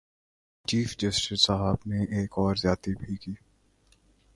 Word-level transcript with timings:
Chief 0.65 0.95
justice 0.97 1.45
صاحب 1.45 1.77
نے 1.85 2.03
ایک 2.03 2.31
اور 2.31 2.55
زیادتی 2.55 2.93
بھی 2.95 3.15
کی۔ 3.17 3.33